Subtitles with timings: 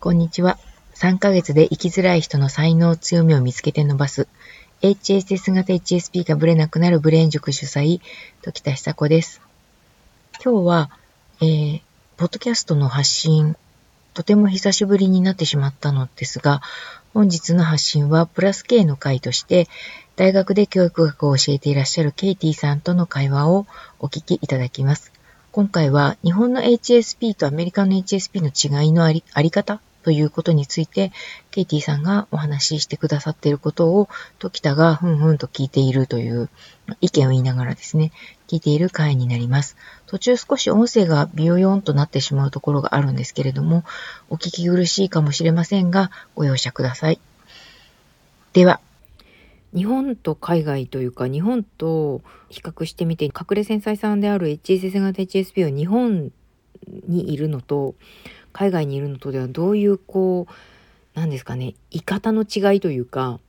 [0.00, 0.58] こんにちは。
[0.94, 4.28] 3ヶ月で生きづらい人の才能強みを見つけて伸ばす
[4.80, 8.00] HSS 型 HSP がブレなくなるブレーン塾主催、
[8.40, 9.42] 時田久子です。
[10.42, 10.90] 今日は、
[11.42, 11.82] えー、
[12.16, 13.56] ポッドキャストの発信、
[14.14, 16.62] とても久しぶりになってしまったのですが、
[17.12, 19.68] 本日の発信はプラス K の会として、
[20.16, 23.66] 大学で教育学を教えていらっしゃるケイティさんとの会話を
[23.98, 25.12] お聞きいただきます。
[25.52, 31.12] 今回は日本の HSP とアメリカの HSP の違いのありあり方ということについて、
[31.50, 36.48] ケイティさんがお話ししてくださっていることを、時田がふんふんと聞いているという
[37.00, 38.12] 意見を言いながらですね、
[38.48, 39.76] 聞いている回になります。
[40.06, 43.84] 途中少し音声がビヨヨンとなってしまうところがあるんですけれども、
[44.28, 47.20] お聞き苦しいかもしれませんが、ご容赦ください。
[48.52, 48.80] では、
[49.74, 56.32] 日本と海外というか日本と比較してみて隠れ繊細さんである HSS 型 HSP は日本
[57.06, 57.94] にいるのと
[58.52, 60.52] 海外にいるのとではどういうこう
[61.14, 63.40] 何ですかね言い方の違いというか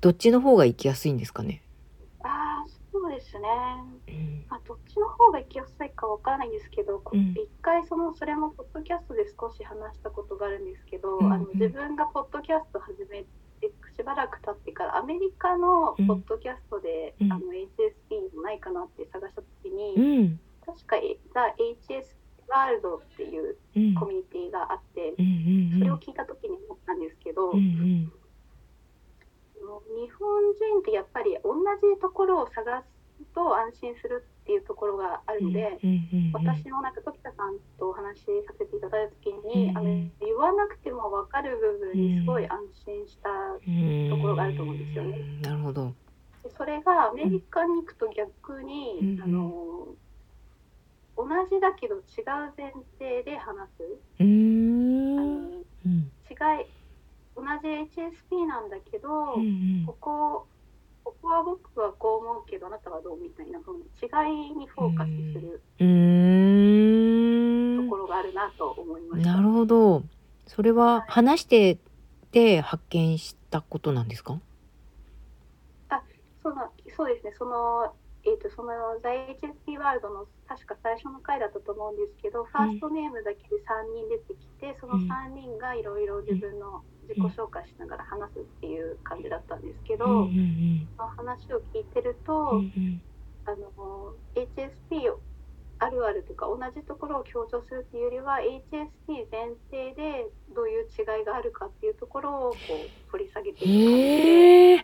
[0.00, 1.62] どっちの方が生きやすいんですかね？
[2.22, 3.48] あそうですね、
[4.08, 13.24] うん、まあ、どっちの方が生きやすいかわからないんですけど、うん、一回そのそれもポッドキャストで少し話したことがあるんですけど、うんうん、あの自分がポッドキャスト始め
[13.60, 20.96] てしばらく経ってからアメリカのポッドキャストで、うん、あの HSP もないかなって探した時に、確か
[21.88, 22.17] HS
[22.48, 23.56] ワールドっていう
[23.98, 25.14] コミュニティがあって、
[25.78, 27.60] それを聞いた時に思ったんですけど、日
[30.18, 31.54] 本人ってやっぱり同
[31.94, 32.88] じところを探す
[33.34, 35.78] と安心するっていうところがあるので、
[36.32, 39.84] 私もなんか時田さんとお話しさせていただいた時に、あの
[40.20, 43.28] 言わなくても分かる部分にすごい安心した
[44.16, 45.18] ところがあると思うんですよね。
[45.42, 45.92] なるほど。
[46.56, 49.88] それがアメリカに行くと逆に、あの
[51.18, 52.02] 同じだけど違う
[52.56, 53.82] 前提で話す。
[54.20, 56.66] うん、違い
[57.34, 57.68] 同じ
[58.00, 60.46] HSP なんだけど、うんうん、ここ
[61.04, 64.06] ここは僕はこう思うけどあなたはどうみたいな風に違
[64.52, 65.60] いにフォーカスする
[67.82, 69.32] ところがあるなと思いました。
[69.36, 70.02] なるほど。
[70.46, 71.78] それは話して
[72.30, 74.38] て発見したことなんですか？
[75.88, 76.02] あ、
[76.42, 77.32] そうなそうですね。
[77.38, 77.94] その
[78.28, 78.72] えーと、その
[79.02, 90.12] 在 HSP ワールドの確か最初の回だったと思うんですけど、ファーストネームだけで3人出てきて、その3人がいろいろ自分の自己紹介しながら話すっていう感じだったんですけど、そ
[91.02, 92.60] の話を聞いてると、
[93.46, 95.08] あの HSP
[95.80, 103.72] あるあるとか同じところを強調するっていうよりは HSP 前提でどういう違いがあるかっていうところをこう掘り下げていく感じ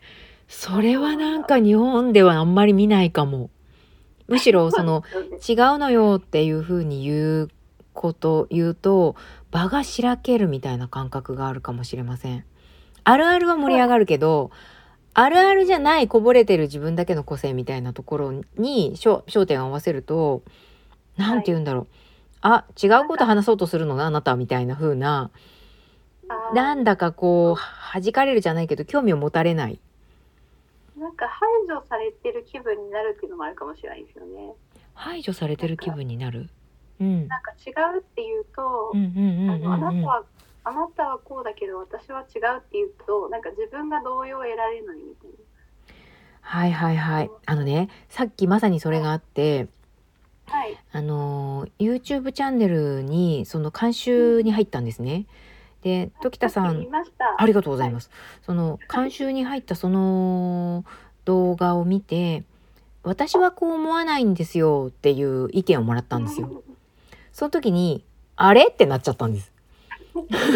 [0.00, 0.23] で。
[0.48, 3.50] それはなんか日本ではあんまり見ないかも。
[4.26, 5.02] むしろ その
[5.46, 7.50] 違うのよっていうふうに言う
[7.92, 9.16] こと言うと
[9.50, 12.44] 場がしらけるみたいな感覚があるかもしれません。
[13.04, 14.50] あるあるは盛り上がるけど、
[15.12, 20.42] あるあるじゃないこぼれてる自分だけの個性みたいなところに焦点を合わせると、
[21.16, 21.86] 何て言うんだろう。
[22.40, 25.30] あ、違うこと話そうとするのな、あなたみたいな風な、
[26.54, 27.60] なんだかこう、
[27.94, 29.78] 弾かれるじゃないけど、興味を持たれない
[30.96, 34.54] なんか排除されてる気分になるっていうのもあるかもしれないですよね。
[34.94, 36.48] 排除されてる気分になる？
[37.00, 37.26] うん。
[37.26, 40.24] なんか違うっていうと、あなたは
[40.62, 45.36] あなたはこうだけど私は違うっていうとなんか自分が同意を得られないみたいな。
[46.40, 47.30] はいはいはい。
[47.46, 49.68] あのね、さっきまさにそれがあって、
[50.46, 55.26] はい、あの YouTube チャンネルにその監修に入ったんですね。
[55.84, 56.88] で時田さん
[57.36, 58.10] ありがとうございます。
[58.42, 60.84] その監修に入ったその
[61.26, 62.42] 動画を見て
[63.02, 66.62] 私はこう思わないんですよっていう意見をもらったんですよ。
[67.32, 68.02] その時に
[68.36, 68.68] あれ？
[68.70, 69.52] ってなっちゃったんです。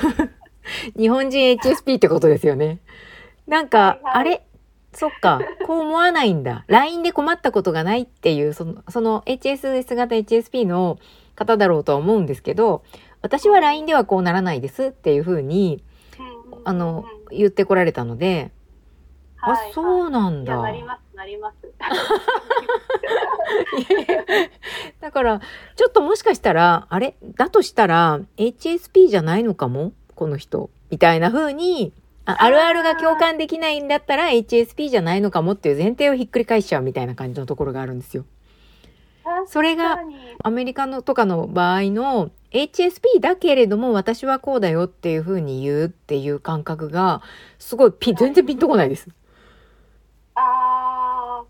[0.96, 2.80] 日本人 HSP ってことですよね。
[3.46, 4.46] なんか、あれ？
[4.92, 6.64] そっか、こう思わないんだ。
[6.68, 10.98] LINE で困ったことがないっていう、その、その HSS 型 HSP の
[11.34, 12.84] 方だろうとは思うんですけど、
[13.24, 15.82] 私は LINE ではこうならないですっていうふうに、
[16.64, 18.52] あの、言ってこられたので、
[19.40, 20.60] あ、そうなんだ。
[20.60, 21.56] なります、なります。
[25.00, 25.40] だから、
[25.74, 27.16] ちょっともしかしたら、あれ？
[27.22, 29.94] だとしたら、HSP じゃないのかも？
[30.14, 30.68] この人。
[30.90, 31.94] みたいな風に、
[32.26, 38.26] ああるあるが共感できないんだったら HSP じゃないのかもっていう前提をひっくり返しちゃうみたいな感じのところがあるんですよ。
[39.46, 39.98] それが
[40.42, 47.20] アメリカのとかの場合の HSP だけれども私はこうだよっていうふうに言うっていう感覚が
[47.58, 49.08] すごいピン、全然ピンとこないです。
[50.36, 51.42] あ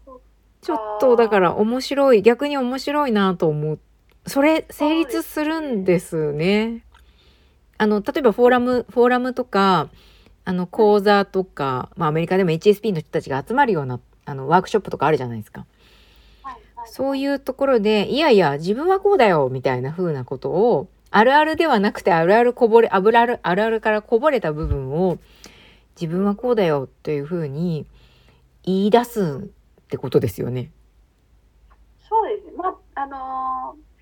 [0.62, 3.78] ちょっとだから面白い、逆に面白いなと思う。
[4.26, 6.84] それ成立するんですね。
[7.76, 9.90] あの、例えばフォーラム、フォーラムとか、
[10.46, 15.66] あの、講座とか、まあアメリカでも HSP の人たちが集まるような、あの、ワークショップとかあるじゃないですか。
[16.86, 25.18] そういうところで、いやいや、自分はこうだよ、みたいな風なことを、あるあるではなくて、あるあるこぼれ、あぶらる、あるあるからこぼれた部分を、
[26.00, 27.86] 自分はこうだよ、という風に
[28.64, 29.50] 言い出す
[29.82, 30.72] ってことですよね。
[32.08, 32.52] そうですね。
[32.56, 33.94] まあ、あのー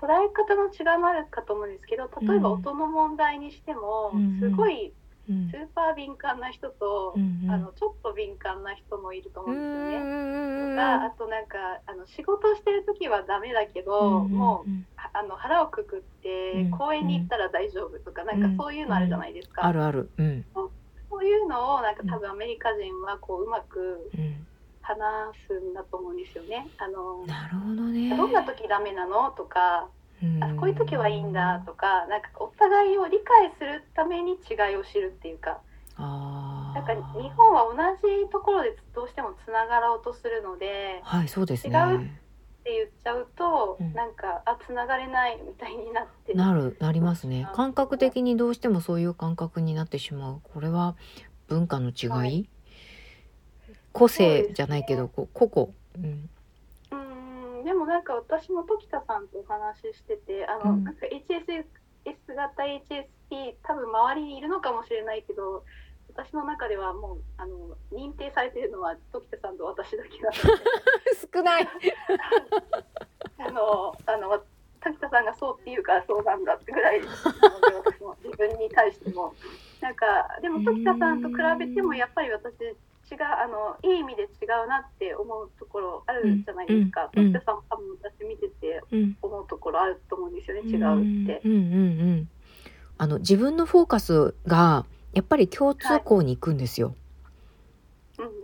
[0.00, 4.94] 捉え方の違いもあるかと思うんですけど、例えばうん音の問題にしても、うんうんすごい
[5.30, 10.70] うんスーパー敏感な人と、うんうんあのちょっと敏感な人もいると思ううんですよね。
[10.72, 19.64] とかあとなんかあの仕事してる時はダメだけど、もうはあの腹をくくってうん公園に行ったら大丈夫とか、なんかそういうのあるじゃないですか。
[19.64, 20.10] あるある。
[20.18, 20.44] うん。
[20.54, 24.46] そういうのをなんか多分アメリカ人はこううまくうん。
[24.82, 24.96] 話
[25.46, 26.66] すんだと思うんですよね。
[26.78, 28.16] あのなるほどね。
[28.16, 29.30] どんな時ダメなの？
[29.30, 29.99] とか、うん
[30.40, 35.60] あこういう時はいいんだとか、なんかお互いを理解するために違いを知るっていうか、
[35.96, 42.16] あなんかー日本は同じところでどうしてもつながろうとするので、はい、そうです違うね。
[42.60, 47.48] って言っちゃうと、うんなんかあつながれないみたいになってなる、なりますね。
[47.54, 50.40] 感覚的にどうしてもそういう感覚になってしまう。
[50.42, 50.96] これは
[51.48, 52.50] 文化の違い、はい
[53.92, 56.04] 個性じゃないけど、こう個々。
[56.04, 56.30] うん。
[57.60, 57.64] うん。
[57.64, 60.84] でもなんか私も時田さんとお話ししててあの、うん。
[60.84, 61.64] なんか HSS
[62.34, 65.64] 型 HSP 多分周りにいるのかもしれないけど
[66.08, 70.40] 私の中ではもうあの認定されてるのは時田さんと私だけなので
[71.32, 71.68] 少ない。
[73.38, 74.42] あのあの
[74.80, 79.34] 滝田さんがそうっていうからそうなんだってぐらいなので私も自分に対しても。
[79.80, 82.54] なんかでも時田さんと比べてもやっぱり私
[83.20, 84.26] 違うあのいい意味で違
[84.64, 89.16] うなって思うところあるじゃないですか、うんさんも多分私見ててうん。
[89.20, 91.40] 思うところあると思うんですよね違うって。
[91.44, 92.28] うんうんうん。
[92.98, 96.88] あの、自分のフォーカスが、やっぱり共通項に行くんですよ。
[96.88, 97.00] うんうんうん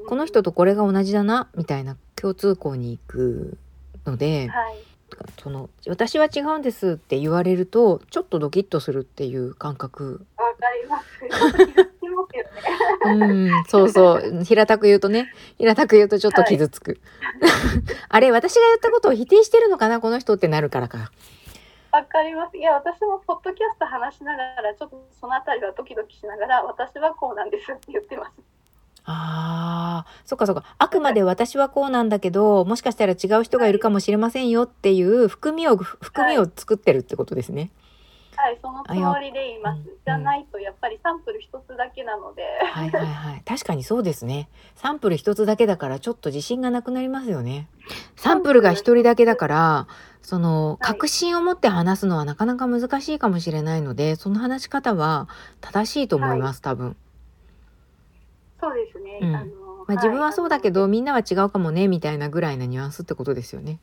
[0.06, 3.58] この人とこれが同じだな、みたいな共通項に行く
[4.06, 4.76] ので、はい
[5.42, 10.26] その、私は違うんですって言われると、ちょっとドキッとするっていう感覚。
[10.36, 11.95] わかります。
[13.04, 14.44] うん、そうそう。
[14.44, 17.00] 平たく言うとね、平たく言うとちょっと傷つく。
[18.08, 21.10] あれ、私が言ったことを否定してるのかな、この人ってなるからか。
[21.92, 22.56] わかります。
[22.56, 28.32] いや、私もポッドキャスト話しながら、ちょっとそのあたりはドキドキしながら、私はこうなんですって言ってます。
[29.06, 30.64] ああ、そっかそっか。
[30.78, 37.60] あくまで私はこうなんだけど、もしかしたら違う人がいるかもしれませんよっていう含みを、含みを作ってるってことですね。
[37.60, 37.70] はい、
[38.62, 39.84] そのつもりで言いますうん。
[40.04, 42.42] じゃないと、やっぱりサンプル一つだけなので。
[42.70, 43.42] はいはいはい。
[43.44, 44.48] 確かにそうですね。
[44.76, 47.68] サンプル一つだけだからちょっと自信がなくなりますよね。
[48.14, 49.88] サンプルが一人だけだから、
[50.22, 55.28] その、はい確信を持って話すのはなかなか難しいかもしれないので、その話し方は
[55.60, 56.96] 正しいと思います、多分。
[58.60, 59.18] そうですね。
[59.22, 59.46] うんあの
[59.86, 60.76] まあ、自分はそうだけど。
[60.76, 63.78] ど、みんなは違うかもね、みたいなぐらいなニュアンスってことですよね。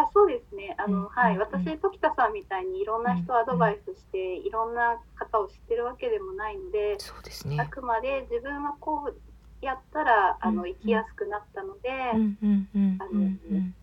[0.00, 0.74] あ、そうですね。
[0.78, 6.96] あの、うんはい、うん私、時田さんみたいにいろんな人をアドバイスして、いろんな方を知ってるわけでもないので。
[6.98, 7.68] そうですあね。
[7.70, 11.88] くまで自分はこうやったら、あうんの生きやすくなったので。
[12.14, 13.74] うんうんうんうんうん。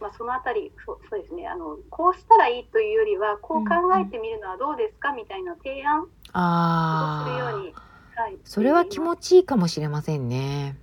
[0.00, 7.74] まあ、そのあたりそうそうですねあのこうしたらいいというよりはこう考えてみるのはどうですかみたいな提案をするよああ、うに、
[8.16, 10.78] はい、それは気持ちいいかもしれませんね。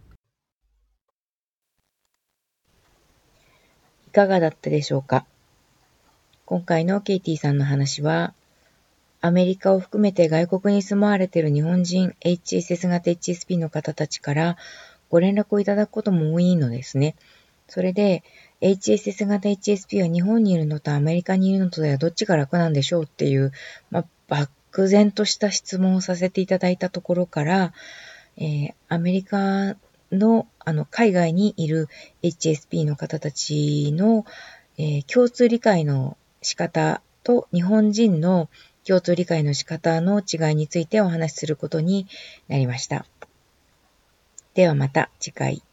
[4.17, 5.27] かがだったでしょうか？
[6.45, 8.33] 今回のケイティさんの話は、
[9.21, 14.57] アメリカを含めて外国に住まわれている日本人 HSS 型 HSP の方たちから
[15.09, 17.15] ご連絡をいただくことも多いのですね。
[17.67, 18.23] それで、
[18.61, 23.51] HSS 型 HSP は日本にいるのとアメリカにいるのとではどっちが楽なんでしょうっていう、
[23.91, 27.71] まあ、漠然とした質問をさせていただいたところから、
[28.37, 29.75] えーアメリカ
[30.11, 31.87] の、あの、海外にいる
[32.23, 34.25] HSP の方たちの、
[34.77, 38.47] えー共通理解の仕方と日本人の
[38.85, 42.07] 共通理解の仕方の違いについてお話しすることに
[42.47, 43.05] なりました。
[44.53, 45.66] ではまた次回。